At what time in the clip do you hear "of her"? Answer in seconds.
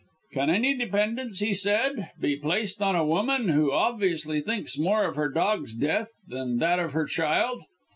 5.05-5.29, 6.79-7.05